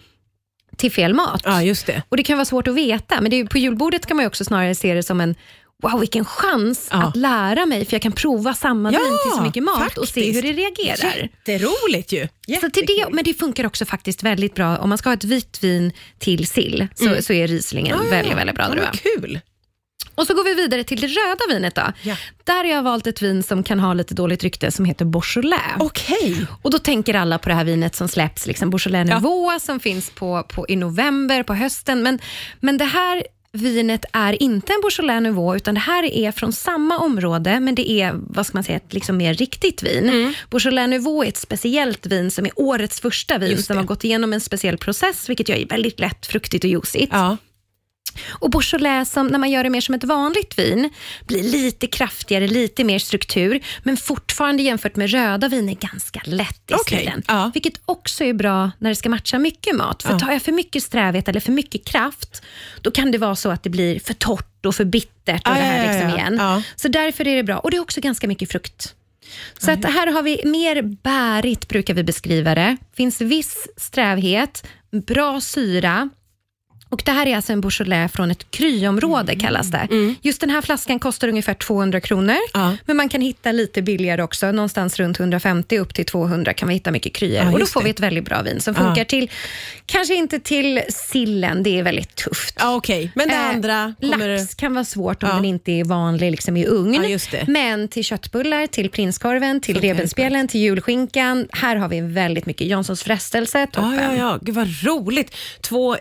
till 0.76 0.92
fel 0.92 1.14
mat. 1.14 1.42
Ja, 1.44 1.62
just 1.62 1.86
det. 1.86 2.02
Och 2.08 2.16
Det 2.16 2.22
kan 2.22 2.36
vara 2.36 2.44
svårt 2.44 2.68
att 2.68 2.74
veta, 2.74 3.20
men 3.20 3.30
det 3.30 3.36
är, 3.40 3.44
på 3.44 3.58
julbordet 3.58 4.06
kan 4.06 4.16
man 4.16 4.26
också 4.26 4.44
snarare 4.44 4.74
se 4.74 4.94
det 4.94 5.02
som 5.02 5.20
en 5.20 5.34
Wow, 5.82 6.00
vilken 6.00 6.24
chans 6.24 6.88
Ja. 6.90 7.02
att 7.06 7.16
lära 7.16 7.66
mig, 7.66 7.84
för 7.84 7.94
jag 7.94 8.02
kan 8.02 8.12
prova 8.12 8.54
samma 8.54 8.92
Ja, 8.92 8.98
vin 8.98 9.18
till 9.24 9.36
så 9.38 9.42
mycket 9.42 9.62
mat 9.62 9.76
och 9.98 10.08
faktiskt. 10.08 10.12
se 10.14 10.32
hur 10.32 10.42
det 10.42 10.52
reagerar. 10.52 11.30
Jätteroligt 11.46 12.12
ju. 12.12 12.28
Så 12.60 12.70
till 12.70 12.86
det, 12.86 13.06
men 13.12 13.24
det 13.24 13.34
funkar 13.34 13.66
också 13.66 13.84
faktiskt 13.84 14.22
väldigt 14.22 14.54
bra, 14.54 14.76
om 14.78 14.88
man 14.88 14.98
ska 14.98 15.08
ha 15.08 15.14
ett 15.14 15.24
vitt 15.24 15.64
vin 15.64 15.92
till 16.18 16.46
sill, 16.46 16.88
så, 16.94 17.22
så 17.22 17.32
är 17.32 17.46
Riesling 17.48 17.88
en 17.88 17.94
Mm. 17.94 18.06
Ja, 18.06 18.10
ja, 18.14 18.16
väldigt, 18.16 18.30
ja. 18.32 18.36
väldigt 18.36 18.56
bra 18.56 18.68
ja, 18.76 18.98
Kul. 19.20 19.40
Och 20.16 20.26
så 20.26 20.34
går 20.34 20.44
vi 20.44 20.54
vidare 20.54 20.84
till 20.84 21.00
det 21.00 21.06
röda 21.06 21.44
vinet. 21.48 21.74
Då. 21.74 21.82
Ja. 22.02 22.16
Där 22.44 22.56
har 22.56 22.64
jag 22.64 22.82
valt 22.82 23.06
ett 23.06 23.22
vin 23.22 23.42
som 23.42 23.62
kan 23.62 23.80
ha 23.80 23.94
lite 23.94 24.14
dåligt 24.14 24.42
rykte 24.42 24.70
som 24.70 24.84
heter 24.84 25.04
Beaujolais. 25.04 25.76
Okej. 25.78 26.46
Och 26.62 26.70
då 26.70 26.78
tänker 26.78 27.14
alla 27.14 27.38
på 27.38 27.48
det 27.48 27.54
här 27.54 27.64
vinet 27.64 27.94
som 27.94 28.08
släpps, 28.08 28.46
liksom 28.46 28.70
Beaujolais 28.70 29.08
Nouveau 29.08 29.60
som 29.60 29.80
finns 29.80 30.10
på, 30.10 30.42
på, 30.42 30.66
i 30.68 30.76
november, 30.76 31.42
på 31.42 31.54
hösten. 31.54 32.02
Men, 32.02 32.18
men 32.60 32.78
det 32.78 32.84
här 32.84 33.22
vinet 33.52 34.04
är 34.12 34.42
inte 34.42 34.72
en 34.72 34.80
Beaujolais 34.80 35.22
Nouveau, 35.22 35.56
utan 35.56 35.74
det 35.74 35.80
här 35.80 36.04
är 36.04 36.32
från 36.32 36.52
samma 36.52 36.98
område, 36.98 37.60
men 37.60 37.74
det 37.74 37.90
är 37.90 38.12
vad 38.14 38.46
ska 38.46 38.56
man 38.56 38.64
säga, 38.64 38.76
ett 38.76 38.92
liksom 38.92 39.16
mer 39.16 39.34
riktigt 39.34 39.82
vin. 39.82 40.08
Mm. 40.08 40.34
Beaujolais 40.50 40.90
Nouveau 40.90 41.24
är 41.24 41.28
ett 41.28 41.36
speciellt 41.36 42.06
vin 42.06 42.30
som 42.30 42.46
är 42.46 42.52
årets 42.56 43.00
första 43.00 43.38
vin, 43.38 43.62
som 43.62 43.76
har 43.76 43.84
gått 43.84 44.04
igenom 44.04 44.32
en 44.32 44.40
speciell 44.40 44.78
process, 44.78 45.28
vilket 45.28 45.48
gör 45.48 45.66
väldigt 45.68 46.00
lätt 46.00 46.26
fruktigt 46.26 46.64
och 46.64 46.70
juicigt. 46.70 47.12
Ja. 47.12 47.36
Och 48.30 48.50
Beaujolais, 48.50 49.10
som, 49.12 49.26
när 49.26 49.38
man 49.38 49.50
gör 49.50 49.64
det 49.64 49.70
mer 49.70 49.80
som 49.80 49.94
ett 49.94 50.04
vanligt 50.04 50.58
vin, 50.58 50.90
blir 51.26 51.42
lite 51.42 51.86
kraftigare, 51.86 52.46
lite 52.48 52.84
mer 52.84 52.98
struktur, 52.98 53.60
men 53.82 53.96
fortfarande 53.96 54.62
jämfört 54.62 54.96
med 54.96 55.10
röda 55.10 55.48
viner 55.48 55.74
ganska 55.74 56.20
lätt 56.24 56.70
i 56.70 56.74
Okej, 56.74 56.98
stilen. 56.98 57.22
ja. 57.28 57.50
Vilket 57.54 57.80
också 57.84 58.24
är 58.24 58.32
bra 58.32 58.70
när 58.78 58.90
det 58.90 58.96
ska 58.96 59.08
matcha 59.08 59.38
mycket 59.38 59.76
mat. 59.76 60.02
För 60.02 60.12
Ja. 60.12 60.18
tar 60.18 60.32
jag 60.32 60.42
för 60.42 60.52
mycket 60.52 60.82
strävhet 60.82 61.28
eller 61.28 61.40
för 61.40 61.52
mycket 61.52 61.84
kraft, 61.84 62.42
då 62.82 62.90
kan 62.90 63.10
det 63.10 63.18
vara 63.18 63.36
så 63.36 63.50
att 63.50 63.62
det 63.62 63.70
blir 63.70 64.00
för 64.00 64.14
torrt 64.14 64.66
och 64.66 64.74
för 64.74 64.84
bittert 64.84 65.46
och 65.48 65.52
Ja, 65.54 65.58
det 65.58 65.60
här 65.64 65.92
liksom 65.92 66.08
ja. 66.08 66.16
igen. 66.16 66.62
Så 66.76 66.88
därför 66.88 67.28
är 67.28 67.36
det 67.36 67.42
bra. 67.42 67.58
Och 67.58 67.70
det 67.70 67.76
är 67.76 67.80
också 67.80 68.00
ganska 68.00 68.28
mycket 68.28 68.52
frukt. 68.52 68.94
Så 69.58 69.70
att 69.70 69.84
här 69.84 70.06
har 70.12 70.22
vi 70.22 70.40
mer 70.44 70.82
bärigt, 70.82 71.68
brukar 71.68 71.94
vi 71.94 72.04
beskriva 72.04 72.54
det. 72.54 72.76
finns 72.96 73.20
viss 73.20 73.68
strävhet, 73.76 74.66
bra 75.06 75.40
syra, 75.40 76.08
och 76.88 77.02
Det 77.04 77.12
här 77.12 77.26
är 77.26 77.36
alltså 77.36 77.52
en 77.52 77.60
Beaujolais 77.60 78.12
från 78.12 78.30
ett 78.30 78.50
kryområde 78.50 79.36
kallas 79.36 79.70
det. 79.70 79.88
Just 80.22 80.40
den 80.40 80.50
här 80.50 80.62
flaskan 80.62 80.98
kostar 80.98 81.28
ungefär 81.28 81.54
200 81.54 82.00
kronor, 82.00 82.36
Ja. 82.54 82.76
men 82.84 82.96
man 82.96 83.08
kan 83.08 83.20
hitta 83.20 83.52
lite 83.52 83.82
billigare 83.82 84.22
också. 84.22 84.52
Någonstans 84.52 84.96
runt 84.98 85.20
150 85.20 85.78
upp 85.78 85.94
till 85.94 86.04
200 86.06 86.52
kan 86.54 86.68
vi 86.68 86.74
hitta 86.74 86.90
mycket 86.90 87.12
kryor. 87.12 87.44
Ja, 87.44 87.52
och 87.52 87.58
Då 87.58 87.66
får 87.66 87.80
det. 87.80 87.84
vi 87.84 87.90
ett 87.90 88.00
väldigt 88.00 88.24
bra 88.24 88.42
vin 88.42 88.60
som 88.60 88.74
Ja. 88.78 88.80
funkar 88.84 89.04
till, 89.04 89.30
kanske 89.86 90.14
inte 90.14 90.40
till 90.40 90.80
sillen, 90.88 91.62
det 91.62 91.78
är 91.78 91.82
väldigt 91.82 92.14
tufft. 92.14 92.54
Ja, 92.58 92.74
Okej, 92.76 93.12
men 93.14 93.28
det 93.28 93.34
Eh, 93.34 93.48
andra 93.48 93.94
kommer... 94.00 94.38
Lax 94.38 94.54
kan 94.54 94.74
vara 94.74 94.84
svårt 94.84 95.22
om 95.22 95.28
Ja. 95.28 95.34
den 95.34 95.44
inte 95.44 95.72
är 95.72 95.84
vanlig 95.84 96.30
liksom 96.30 96.56
i 96.56 96.66
ugn. 96.66 97.04
Ja. 97.32 97.38
Men 97.46 97.88
till 97.88 98.04
köttbullar, 98.04 98.66
till 98.66 98.90
prinskorven, 98.90 99.60
till 99.60 99.80
revbensspjällen, 99.80 100.48
till 100.48 100.60
julskinkan. 100.60 101.48
Här 101.52 101.76
har 101.76 101.88
vi 101.88 102.00
väldigt 102.00 102.46
mycket. 102.46 102.66
Janssons 102.66 103.02
frestelse, 103.02 103.66
toppen. 103.66 103.94
Ja, 103.94 104.02
ja, 104.02 104.14
ja. 104.16 104.38
Gud 104.42 104.54
vad 104.54 104.68
roligt. 104.84 105.34
Två 105.60 105.96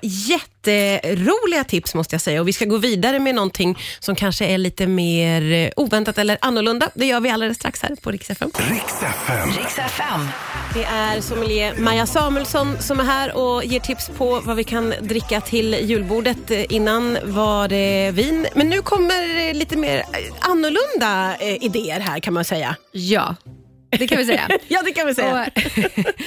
jätteroliga 0.71 1.63
tips 1.63 1.95
måste 1.95 2.13
jag 2.13 2.21
säga. 2.21 2.41
Och 2.41 2.47
Vi 2.47 2.53
ska 2.53 2.65
gå 2.65 2.77
vidare 2.77 3.19
med 3.19 3.35
någonting 3.35 3.77
som 3.99 4.15
kanske 4.15 4.45
är 4.45 4.57
lite 4.57 4.87
mer 4.87 5.51
eh, 5.51 5.69
oväntat 5.75 6.17
eller 6.17 6.37
annorlunda. 6.41 6.89
Det 6.93 7.05
gör 7.05 7.19
vi 7.19 7.29
alldeles 7.29 7.57
strax 7.57 7.81
här 7.81 7.95
på 8.01 8.11
Rix 8.11 8.29
FM. 8.29 8.51
Riks 8.69 9.01
FM. 9.03 9.49
Riks 9.57 9.77
FM. 9.79 10.27
Det 10.73 10.83
är 10.83 11.21
sommelier 11.21 11.75
Maja 11.77 12.05
Samuelsson 12.05 12.77
som 12.79 12.99
är 12.99 13.03
här 13.03 13.37
och 13.37 13.65
ger 13.65 13.79
tips 13.79 14.09
på 14.17 14.39
vad 14.45 14.55
vi 14.55 14.63
kan 14.63 14.93
dricka 15.01 15.41
till 15.41 15.73
julbordet. 15.81 16.51
Eh, 16.51 16.65
Innan 16.69 17.17
var 17.23 17.67
det 17.67 18.11
vin, 18.11 18.47
men 18.55 18.69
nu 18.69 18.81
kommer 18.81 19.47
eh, 19.47 19.53
lite 19.53 19.77
mer 19.77 20.03
annorlunda 20.39 21.37
idéer 21.61 21.99
här 21.99 22.19
kan 22.19 22.33
man 22.33 22.45
säga. 22.45 22.75
Ja, 22.91 23.35
det 23.99 24.07
kan 24.07 24.17
vi 24.17 24.25
säga. 24.25 24.47
Ja, 24.67 24.81
det 24.85 24.91
kan 24.91 25.07
vi 25.07 25.15
säga. 25.15 25.45
Och, 25.55 25.61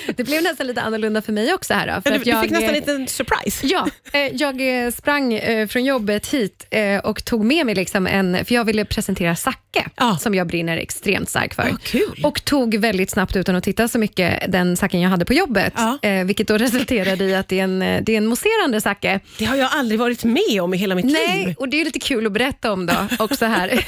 det 0.16 0.24
blev 0.24 0.42
nästan 0.42 0.66
lite 0.66 0.80
annorlunda 0.82 1.22
för 1.22 1.32
mig 1.32 1.54
också. 1.54 1.74
här 1.74 1.86
då, 1.86 2.00
för 2.02 2.10
du, 2.10 2.16
att 2.16 2.26
jag, 2.26 2.42
fick 2.42 2.50
nästan 2.50 2.68
en 2.68 2.74
liten 2.74 3.08
surprise. 3.08 3.66
Ja, 3.66 3.88
eh, 4.12 4.20
jag 4.20 4.84
eh, 4.84 4.90
sprang 4.90 5.32
eh, 5.34 5.66
från 5.66 5.84
jobbet 5.84 6.26
hit 6.34 6.66
eh, 6.70 6.98
och 6.98 7.24
tog 7.24 7.44
med 7.44 7.66
mig 7.66 7.74
liksom 7.74 8.06
en, 8.06 8.44
för 8.44 8.54
jag 8.54 8.64
ville 8.64 8.84
presentera 8.84 9.36
sake, 9.36 9.84
Ja. 9.96 10.18
som 10.20 10.34
jag 10.34 10.46
brinner 10.46 10.76
extremt 10.76 11.28
starkt 11.30 11.54
för. 11.54 11.76
Kul. 11.82 12.20
Och 12.24 12.44
tog 12.44 12.74
väldigt 12.74 13.10
snabbt, 13.10 13.36
utan 13.36 13.56
att 13.56 13.64
titta 13.64 13.88
så 13.88 13.98
mycket, 13.98 14.52
den 14.52 14.76
saken 14.76 15.00
jag 15.00 15.10
hade 15.10 15.24
på 15.24 15.34
jobbet. 15.34 15.72
Ja. 15.76 15.98
Eh, 16.02 16.24
vilket 16.24 16.48
då 16.48 16.58
resulterade 16.58 17.24
i 17.24 17.34
att 17.34 17.48
det 17.48 17.60
är 17.60 17.64
en, 17.64 17.82
eh, 17.82 18.02
det 18.02 18.12
är 18.12 18.16
en 18.16 18.26
mousserande 18.26 18.80
sake. 18.80 19.20
Det 19.38 19.44
har 19.44 19.56
jag 19.56 19.70
aldrig 19.72 20.00
varit 20.00 20.24
med 20.24 20.62
om 20.62 20.74
i 20.74 20.76
hela 20.76 20.94
mitt 20.94 21.04
Nej, 21.04 21.46
liv. 21.46 21.54
och 21.58 21.68
det 21.68 21.80
är 21.80 21.84
lite 21.84 21.98
kul 22.00 22.26
att 22.26 22.32
berätta 22.32 22.72
om 22.72 22.86
då, 22.86 22.94
också 23.18 23.46
här, 23.46 23.84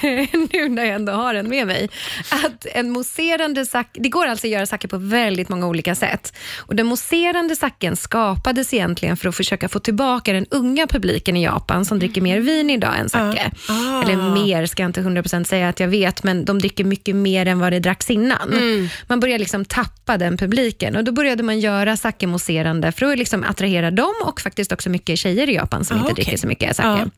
nu 0.53 0.69
när 0.69 0.85
jag 0.85 0.95
ändå 0.95 1.13
har 1.13 1.35
den 1.35 1.49
med 1.49 1.67
mig. 1.67 1.89
Att 2.31 2.67
en 2.75 2.91
mousserande 2.91 3.67
sake, 3.71 4.01
det 4.01 4.09
går 4.09 4.27
alltså 4.27 4.47
att 4.47 4.51
göra 4.51 4.67
sake 4.67 4.89
på 4.89 4.97
väldigt 4.99 5.49
många 5.49 5.67
olika 5.67 5.95
sätt. 5.95 6.35
Och 6.59 6.77
Den 6.77 6.87
mousserande 6.87 7.57
saken 7.57 7.97
skapades 7.97 8.75
egentligen 8.75 9.17
för 9.17 9.29
att 9.29 9.37
försöka 9.37 9.69
få 9.69 9.79
tillbaka 9.79 10.33
den 10.33 10.47
unga 10.51 10.87
publiken 10.87 11.37
i 11.37 11.45
Japan 11.45 11.85
som 11.85 11.99
dricker 11.99 12.21
mer 12.21 12.41
vin 12.41 12.71
idag 12.71 12.99
än 12.99 13.09
sake. 13.09 13.51
Ah. 13.69 14.03
Eller 14.03 14.17
mer 14.17 14.67
ska 14.67 14.83
jag 14.83 14.89
inte 14.89 15.01
100% 15.03 15.45
säga 15.45 15.69
att 15.69 15.81
jag 15.81 15.89
vet, 15.89 16.23
men 16.23 16.45
de 16.45 16.59
dricker 16.59 16.85
mycket 16.85 17.17
mer 17.17 17.47
än 17.47 17.59
vad 17.59 17.73
det 17.73 17.79
dracks 17.81 18.11
innan. 18.11 18.53
Mm. 18.53 18.89
Man 19.07 19.21
börjar 19.21 19.39
liksom 19.39 19.65
tappa 19.65 20.17
den 20.19 20.37
publiken 20.37 20.97
och 20.97 21.05
då 21.05 21.13
började 21.13 21.43
man 21.43 21.61
göra 21.61 21.97
sake 21.97 22.27
mousserande 22.27 22.93
för 22.93 23.07
att 23.13 23.19
liksom 23.19 23.45
attrahera 23.45 23.91
dem 23.91 24.15
och 24.25 24.41
faktiskt 24.41 24.73
också 24.73 24.91
mycket 24.91 25.19
tjejer 25.19 25.49
i 25.49 25.55
Japan 25.55 25.85
som 25.85 25.97
Ah, 25.97 26.01
inte 26.01 26.13
okej. 26.13 26.25
dricker 26.25 26.39
så 26.39 26.47
mycket 26.47 26.77
sake. 26.77 27.11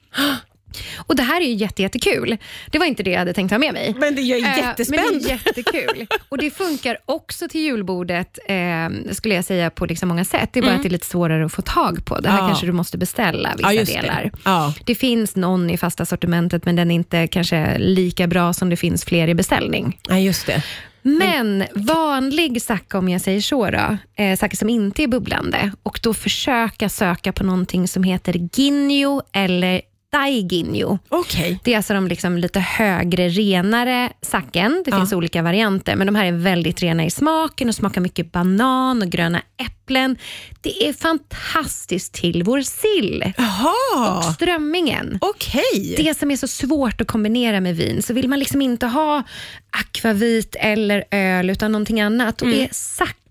Och 1.07 1.17
Det 1.17 1.23
här 1.23 1.41
är 1.41 1.45
ju 1.47 1.55
jätte, 1.55 1.83
jättekul. 1.83 2.37
Det 2.71 2.79
var 2.79 2.87
inte 2.87 3.03
det 3.03 3.11
jag 3.11 3.19
hade 3.19 3.33
tänkt 3.33 3.51
ha 3.51 3.59
med 3.59 3.73
mig. 3.73 3.95
Men 3.99 4.15
det 4.15 4.21
är 4.23 4.37
Eh, 4.37 4.59
jättespänd. 4.59 5.03
Men 5.13 5.23
det 5.23 5.31
är 5.31 5.41
jättekul. 5.47 6.07
Och 6.29 6.39
det 6.39 6.51
funkar 6.51 6.99
också 7.07 7.49
till 7.49 7.61
julbordet, 7.61 8.39
eh, 8.49 9.13
skulle 9.13 9.35
jag 9.35 9.45
säga, 9.45 9.71
på 9.71 9.87
liksom 9.87 10.09
många 10.09 10.25
sätt. 10.25 10.49
Det 10.53 10.61
är 10.61 10.63
bara 10.63 10.75
att 10.75 10.83
det 10.83 10.89
är 10.89 10.91
lite 10.91 11.07
svårare 11.07 11.45
att 11.47 11.53
få 11.53 11.63
tag 11.63 12.05
på. 12.05 12.21
Det 12.21 12.29
här 12.29 12.35
Mm. 12.39 12.45
Ja. 12.45 12.49
kanske 12.49 12.67
du 12.67 12.73
måste 12.73 12.99
beställa, 12.99 13.53
vissa 13.57 13.73
Ja, 13.73 13.85
delar. 13.85 14.23
det. 14.23 14.39
Ja. 14.45 14.75
Det 14.85 14.95
finns 14.95 15.37
någon 15.37 15.71
i 15.71 15.77
fasta 15.77 16.05
sortimentet, 16.07 16.65
men 16.65 16.77
den 16.77 16.91
är 16.91 16.95
inte 16.95 17.27
kanske 17.27 17.79
lika 17.79 18.27
bra 18.27 18.53
som 18.53 18.71
det 18.71 18.77
finns 18.77 19.05
fler 19.05 19.29
i 19.29 19.35
beställning. 19.35 19.99
Ja, 20.09 20.19
just 20.19 20.47
det. 20.47 20.63
Men 21.05 21.65
vanlig 21.75 22.63
sake, 22.63 22.99
om 22.99 23.09
jag 23.09 23.21
säger 23.21 23.41
så, 23.41 23.71
då, 23.71 23.97
eh, 24.25 24.37
sake 24.37 24.57
som 24.57 24.69
inte 24.69 25.03
är 25.03 25.07
bubblande, 25.07 25.73
och 25.83 26.01
då 26.03 26.15
försöka 26.15 26.89
söka 26.89 27.33
på 27.33 27.45
någonting 27.45 27.89
som 27.89 28.03
heter 28.03 28.49
ginjo 28.53 29.23
eller 29.33 29.81
daiginjo. 30.13 30.99
Okej. 31.09 31.59
Det 31.65 31.73
är 31.73 31.77
alltså 31.77 31.95
de 31.95 32.09
liksom 32.09 32.39
lite 32.39 32.61
högre, 32.61 33.29
renare 33.29 34.13
saken. 34.23 34.83
Det 34.85 34.91
Ja. 34.91 34.97
finns 34.99 35.13
olika 35.13 35.43
varianter, 35.43 35.97
men 35.97 36.07
de 36.07 36.15
här 36.15 36.25
är 36.27 36.33
väldigt 36.33 36.83
rena 36.83 37.05
i 37.05 37.11
smaken 37.11 37.69
och 37.69 37.75
smakar 37.75 38.01
mycket 38.01 38.33
banan 38.33 39.03
och 39.03 39.09
gröna 39.09 39.43
äpplen. 39.67 40.17
Det 40.61 40.89
är 40.89 40.93
fantastiskt 40.93 42.13
till 42.15 42.43
vår 42.43 42.61
sill 42.61 43.25
och 43.37 43.45
Jaha, 43.45 44.23
strömmingen. 44.23 45.19
okej. 45.21 45.95
Det 45.97 46.19
som 46.19 46.31
är 46.31 46.37
så 46.37 46.49
svårt 46.49 47.01
att 47.01 47.07
kombinera 47.07 47.61
med 47.61 47.77
vin, 47.77 48.03
så 48.03 48.13
vill 48.15 48.29
man 48.29 48.39
liksom 48.39 48.63
inte 48.63 48.87
ha 48.87 49.23
akvavit 49.71 50.57
eller 50.59 51.05
öl, 51.11 51.51
utan 51.51 51.73
någonting 51.73 52.01
annat. 52.01 52.43
Mm. 52.43 52.61
är 52.61 52.69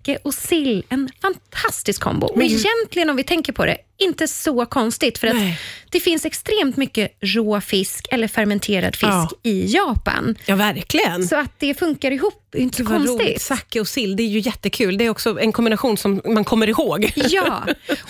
sake 0.01 0.17
och 0.23 0.33
sill 0.33 0.83
en 0.89 1.09
fantastisk 1.21 2.01
kombo. 2.01 2.27
Och 2.27 2.37
Men 2.37 2.47
gud. 2.47 2.59
egentligen, 2.65 3.09
om 3.09 3.15
vi 3.15 3.23
tänker 3.23 3.53
på 3.53 3.65
det, 3.65 3.77
inte 3.97 4.27
så 4.27 4.65
konstigt. 4.65 5.17
För 5.17 5.27
att 5.27 5.35
Nej. 5.35 5.59
det 5.89 5.99
finns 5.99 6.25
extremt 6.25 6.77
mycket 6.77 7.17
rå 7.21 7.61
fisk 7.61 8.07
eller 8.11 8.27
fermenterad 8.27 8.95
fisk 8.95 9.03
Ja. 9.11 9.29
i 9.43 9.65
Japan. 9.65 10.35
Ja, 10.45 10.55
verkligen. 10.55 11.27
Så 11.27 11.35
att 11.35 11.51
det 11.59 11.73
funkar 11.79 12.11
ihop 12.11 12.55
är 12.55 12.59
inte 12.59 12.77
så 12.77 12.83
roligt. 12.93 13.07
konstigt. 13.07 13.41
Sake 13.41 13.79
och 13.79 13.87
sill, 13.87 14.15
det 14.15 14.23
är 14.23 14.27
ju 14.27 14.39
jättekul. 14.39 14.97
Det 14.97 15.05
är 15.05 15.09
också 15.09 15.39
en 15.39 15.51
kombination 15.51 15.97
som 15.97 16.21
man 16.25 16.43
kommer 16.43 16.69
ihåg. 16.69 17.11
Ja, 17.29 17.63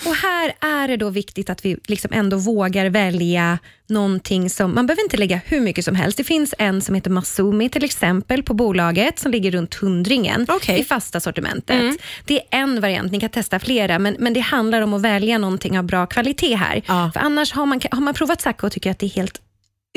och 0.06 0.14
här 0.14 0.52
är 0.60 0.88
det 0.88 0.96
då 0.96 1.10
viktigt 1.10 1.50
att 1.50 1.64
vi 1.64 1.76
liksom 1.86 2.10
ändå 2.14 2.36
vågar 2.36 2.86
välja 2.86 3.58
någonting 3.88 4.50
som, 4.50 4.74
man 4.74 4.86
behöver 4.86 5.02
inte 5.02 5.16
lägga 5.16 5.40
hur 5.46 5.60
mycket 5.60 5.84
som 5.84 5.94
helst. 5.94 6.16
Det 6.18 6.24
finns 6.24 6.54
en 6.58 6.80
som 6.82 6.94
heter 6.94 7.10
Masumi 7.10 7.68
till 7.68 7.84
exempel 7.84 8.42
på 8.42 8.54
bolaget 8.54 9.18
som 9.18 9.32
ligger 9.32 9.50
runt 9.50 9.74
hundringen 9.74 10.46
Okej. 10.48 10.80
i 10.80 10.84
fasta 10.84 11.20
sortimentet. 11.20 11.81
Det 12.24 12.38
är 12.38 12.44
en 12.50 12.80
variant, 12.80 13.12
ni 13.12 13.20
kan 13.20 13.30
testa 13.30 13.58
flera, 13.58 13.98
men, 13.98 14.16
men 14.18 14.32
det 14.32 14.40
handlar 14.40 14.82
om 14.82 14.94
att 14.94 15.02
välja 15.02 15.38
någonting 15.38 15.78
av 15.78 15.84
bra 15.84 16.06
kvalitet 16.06 16.54
här. 16.54 16.82
Ja. 16.86 17.10
För 17.14 17.20
annars 17.20 17.52
har 17.52 17.66
man, 17.66 17.80
har 17.90 18.00
man 18.00 18.14
provat 18.14 18.40
sake 18.40 18.66
och 18.66 18.72
tycker 18.72 18.90
att 18.90 18.98
det 18.98 19.06
är 19.06 19.10
helt 19.10 19.40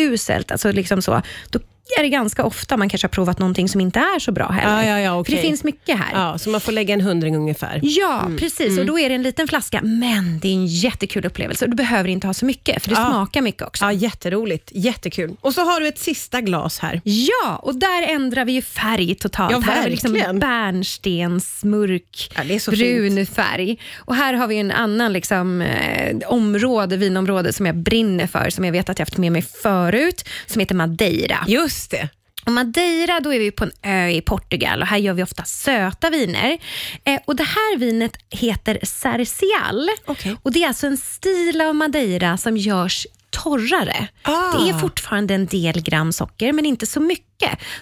uselt, 0.02 0.52
alltså 0.52 0.72
liksom 0.72 1.02
så, 1.02 1.22
då 1.50 1.60
är 2.00 2.04
det 2.04 2.10
ganska 2.10 2.44
ofta 2.44 2.78
man 2.78 2.90
kanske 2.90 3.06
har 3.06 3.10
provat 3.10 3.40
någonting 3.40 3.70
som 3.70 3.82
inte 3.82 4.00
är 4.00 4.20
så 4.20 4.32
bra 4.32 4.48
heller. 4.50 4.84
Ja, 4.84 4.90
ja, 4.90 5.00
ja, 5.00 5.12
För 5.12 5.20
okej. 5.22 5.36
det 5.36 5.42
finns 5.42 5.64
mycket 5.64 5.98
här. 6.00 6.10
Ja, 6.14 6.38
så 6.38 6.50
man 6.50 6.62
får 6.62 6.72
lägga 6.72 6.94
en 6.94 7.02
hundring 7.02 7.36
ungefär. 7.36 7.80
Ja, 7.84 8.30
precis. 8.40 8.80
Och 8.80 8.86
Då 8.86 9.00
är 9.00 9.10
det 9.10 9.16
en 9.16 9.24
liten 9.24 9.48
flaska, 9.48 9.80
men 9.84 10.40
det 10.40 10.48
är 10.48 10.54
en 10.54 10.66
jättekul 10.68 11.26
upplevelse. 11.26 11.68
Du 11.68 11.76
behöver 11.76 12.10
inte 12.10 12.28
ha 12.28 12.34
så 12.34 12.46
mycket, 12.46 12.84
för 12.84 12.90
det 12.90 12.96
Ja. 13.00 13.06
smakar 13.10 13.42
mycket 13.42 13.62
också. 13.62 13.86
Ja, 13.86 13.92
jätteroligt. 13.92 14.72
Jättekul. 14.74 15.36
Och 15.42 15.54
så 15.54 15.62
har 15.62 15.80
du 15.82 15.88
ett 15.88 16.00
sista 16.00 16.42
glas 16.42 16.80
här. 16.80 17.02
Ja, 17.04 17.56
och 17.56 17.76
där 17.76 18.04
ändrar 18.08 18.46
vi 18.46 18.52
ju 18.52 18.62
färg 18.62 19.16
totalt. 19.16 19.52
Ja, 19.52 19.60
här 19.60 19.76
har 19.78 19.84
vi 19.84 19.90
liksom 19.90 20.14
verkligen. 20.14 20.40
bärnstensmörk, 20.40 22.32
Ja, 22.36 22.44
brun 22.72 23.26
färg. 23.26 23.78
Och 23.98 24.16
här 24.16 24.34
har 24.34 24.48
vi 24.48 24.58
en 24.58 24.72
annan 24.72 25.14
liksom, 25.14 25.62
eh, 25.62 26.18
område, 26.28 26.98
vinområde 26.98 27.54
som 27.54 27.66
jag 27.66 27.76
brinner 27.76 28.28
för, 28.28 28.50
som 28.50 28.66
jag 28.66 28.72
vet 28.72 28.90
att 28.90 29.00
jag 29.00 29.06
haft 29.06 29.18
med 29.18 29.32
mig 29.32 29.42
förut, 29.42 30.24
som 30.48 30.60
heter 30.60 30.76
Madeira. 30.76 31.38
Just 31.48 31.75
det. 31.88 32.10
Och 32.46 32.52
Madeira, 32.52 33.20
då 33.20 33.34
är 33.34 33.40
vi 33.40 33.52
på 33.52 33.64
en 33.64 33.72
ö 33.84 34.10
i 34.10 34.22
Portugal 34.22 34.82
och 34.82 34.88
här 34.88 34.98
gör 34.98 35.14
vi 35.14 35.24
ofta 35.24 35.44
söta 35.44 36.10
viner. 36.10 36.58
Eh, 37.04 37.20
och 37.26 37.36
Det 37.36 37.44
här 37.44 37.78
vinet 37.78 38.18
heter 38.30 38.80
Cercial 38.84 39.90
Okej. 40.06 40.36
och 40.44 40.52
det 40.52 40.64
är 40.64 40.68
alltså 40.68 40.88
en 40.88 40.98
stil 40.98 41.62
av 41.62 41.76
Madeira 41.76 42.38
som 42.38 42.58
görs 42.58 43.08
torrare. 43.30 44.08
Ah. 44.22 44.52
Det 44.58 44.70
är 44.70 44.80
fortfarande 44.80 45.34
en 45.34 45.46
del 45.46 45.82
gram 45.82 46.12
socker, 46.12 46.54
men 46.54 46.66
inte 46.66 46.86
så 46.86 47.00
mycket. 47.00 47.26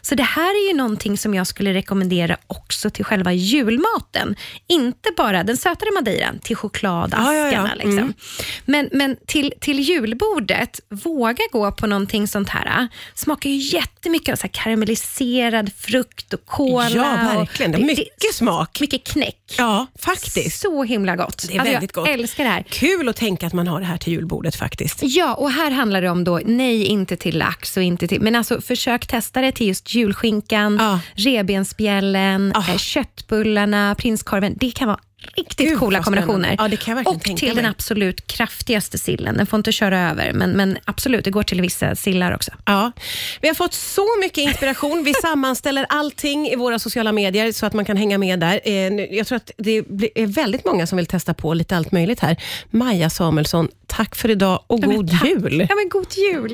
Så 0.02 0.16
det 0.16 0.24
här 0.24 0.50
är 0.64 0.68
ju 0.68 0.78
någonting 0.78 1.18
som 1.18 1.34
jag 1.34 1.48
skulle 1.48 1.74
rekommendera 1.74 2.38
också 2.48 2.90
till 2.90 3.06
själva 3.06 3.34
julmaten. 3.34 4.36
Inte 4.68 5.10
bara 5.18 5.44
den 5.44 5.58
sötare 5.58 5.92
madeiran 5.92 6.40
till 6.40 6.56
chokladaskarna. 6.56 7.30
Ah, 7.30 7.34
ja, 7.34 7.52
ja. 7.52 7.60
Mm. 7.60 7.78
Liksom. 7.78 8.14
Men, 8.66 8.90
men 8.92 9.18
till, 9.28 9.54
till 9.60 9.80
julbordet, 9.80 10.80
våga 10.90 11.44
gå 11.52 11.72
på 11.72 11.88
någonting 11.88 12.28
sånt 12.28 12.50
här. 12.50 12.88
Smakar 13.16 13.50
ju 13.50 13.56
jättemycket 13.56 14.34
av 14.34 14.36
så 14.36 14.48
karamelliserad 14.48 15.72
frukt 15.78 16.34
och 16.34 16.46
kola. 16.46 16.90
Ja, 16.90 17.04
verkligen. 17.04 17.72
Det 17.72 17.78
är 17.78 17.86
mycket 17.86 18.34
smak. 18.34 18.80
Mycket 18.80 19.04
knäck. 19.04 19.56
Ja, 19.58 19.88
faktiskt. 20.00 20.60
Så 20.60 20.84
himla 20.84 21.16
gott. 21.16 21.46
Det 21.48 21.56
är 21.56 21.64
väldigt 21.64 21.92
jag 21.96 22.06
gott. 22.06 22.14
älskar 22.14 22.44
det 22.44 22.50
här. 22.50 22.64
Kul 22.70 23.10
att 23.10 23.16
tänka 23.16 23.48
att 23.48 23.54
man 23.54 23.68
har 23.68 23.80
det 23.80 23.86
här 23.86 23.98
till 23.98 24.14
julbordet 24.14 24.56
faktiskt. 24.56 25.00
Ja, 25.02 25.34
och 25.34 25.52
här 25.52 25.72
handlar 25.72 26.02
det 26.02 26.10
om 26.10 26.24
då, 26.24 26.40
nej 26.46 26.86
inte 26.86 27.16
till 27.16 27.38
lax 27.38 27.78
och 27.78 27.84
inte 27.84 28.08
till, 28.08 28.22
men 28.22 28.36
alltså 28.36 28.62
försök 28.62 29.08
testa 29.08 29.42
det 29.44 29.52
till 29.52 29.68
just 29.68 29.96
julskinkan, 29.96 30.78
Ja. 30.82 31.00
revbensspjällen, 31.16 32.52
eh, 32.56 32.78
köttbullarna, 32.78 33.96
prinskorven. 33.96 34.56
Det 34.60 34.72
kan 34.72 34.88
vara 34.88 35.00
riktigt 35.36 35.70
Gud, 35.70 35.80
coola 35.80 36.04
kombinationer. 36.04 36.56
Ja, 36.88 37.02
och 37.06 37.22
till 37.24 37.56
den 37.56 37.66
absolut 37.66 38.28
kraftigaste 38.28 38.98
sillen. 38.98 39.38
Den 39.38 39.46
får 39.46 39.58
inte 39.58 39.72
köra 39.72 40.10
över, 40.12 40.34
men, 40.34 40.52
men 40.52 40.78
absolut, 40.86 41.24
det 41.26 41.32
går 41.32 41.44
till 41.44 41.62
vissa 41.62 41.96
sillar 41.96 42.36
också. 42.36 42.52
Ja, 42.66 42.92
vi 43.42 43.48
har 43.48 43.56
fått 43.56 43.74
så 43.74 44.06
mycket 44.22 44.38
inspiration. 44.38 45.04
Vi 45.04 45.14
sammanställer 45.22 45.86
allting 45.90 46.48
i 46.48 46.56
våra 46.56 46.80
sociala 46.80 47.12
medier 47.12 47.52
så 47.52 47.66
att 47.66 47.74
man 47.74 47.86
kan 47.86 47.98
hänga 47.98 48.18
med 48.18 48.40
där. 48.40 48.60
Eh, 48.64 48.74
Jag 49.16 49.28
tror 49.28 49.36
att 49.36 49.52
det 49.58 49.78
är 50.16 50.28
väldigt 50.28 50.66
många 50.66 50.88
som 50.88 50.98
vill 50.98 51.06
testa 51.08 51.34
på 51.34 51.54
lite 51.54 51.78
allt 51.78 51.92
möjligt 51.92 52.20
här. 52.20 52.38
Maja 52.72 53.10
Samuelsson, 53.10 53.68
tack 53.88 54.16
för 54.16 54.30
idag 54.30 54.64
och 54.68 54.80
Ja, 54.84 54.88
god 54.88 55.12
tack. 55.12 55.26
jul! 55.26 55.66
Ja, 55.70 55.76
men 55.76 55.90
god 55.90 56.08
jul! 56.34 56.52